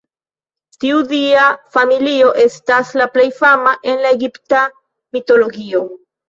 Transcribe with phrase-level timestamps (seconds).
[0.83, 1.43] Tiu dia
[1.77, 4.63] familio estas la plej fama en la egipta
[5.19, 5.85] mitologio.